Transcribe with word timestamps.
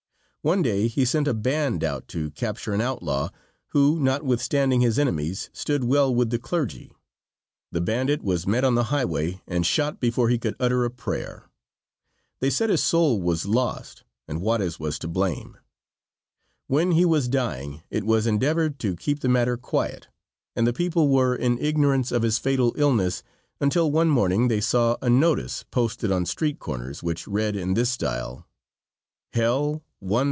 One 0.43 0.63
day 0.63 0.87
he 0.87 1.05
sent 1.05 1.27
a 1.27 1.35
band 1.35 1.83
out 1.83 2.07
to 2.07 2.31
capture 2.31 2.73
an 2.73 2.81
outlaw, 2.81 3.29
who, 3.73 3.99
notwithstanding 3.99 4.81
his 4.81 4.97
enemies, 4.97 5.51
stood 5.53 5.83
well 5.83 6.11
with 6.15 6.31
the 6.31 6.39
clergy. 6.39 6.91
The 7.71 7.79
bandit 7.79 8.23
was 8.23 8.47
met 8.47 8.63
on 8.63 8.73
the 8.73 8.85
highway 8.85 9.39
and 9.47 9.63
shot 9.67 9.99
before 9.99 10.29
he 10.29 10.39
could 10.39 10.55
utter 10.59 10.83
a 10.83 10.89
prayer. 10.89 11.45
They 12.39 12.49
said 12.49 12.71
his 12.71 12.81
soul 12.81 13.21
was 13.21 13.45
lost, 13.45 14.03
and 14.27 14.41
Juarez 14.41 14.79
was 14.79 14.97
to 14.97 15.07
blame. 15.07 15.59
When 16.65 16.93
he 16.93 17.05
was 17.05 17.27
dying 17.27 17.83
it 17.91 18.03
was 18.03 18.25
endeavored 18.25 18.79
to 18.79 18.95
keep 18.95 19.19
the 19.19 19.29
matter 19.29 19.57
quiet, 19.57 20.07
and 20.55 20.65
the 20.65 20.73
people 20.73 21.09
were 21.09 21.35
in 21.35 21.59
ignorance 21.59 22.11
of 22.11 22.23
his 22.23 22.39
fatal 22.39 22.73
illness 22.75 23.21
until 23.59 23.91
one 23.91 24.09
morning 24.09 24.47
they 24.47 24.59
saw 24.59 24.97
a 25.03 25.07
notice 25.11 25.65
posted 25.69 26.11
on 26.11 26.25
street 26.25 26.57
corners, 26.57 27.03
which 27.03 27.27
read 27.27 27.55
in 27.55 27.75
this 27.75 27.91
style: 27.91 28.47
"Hell, 29.33 29.83
1.30. 30.03 30.19